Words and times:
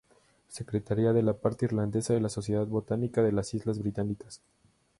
Secretaria 0.47 1.13
de 1.13 1.21
la 1.21 1.35
parte 1.37 1.65
irlandesa 1.65 2.15
de 2.15 2.21
la 2.21 2.29
Sociedad 2.29 2.65
Botánica 2.65 3.21
de 3.21 3.31
las 3.31 3.53
Islas 3.53 3.77
Británicas. 3.77 4.41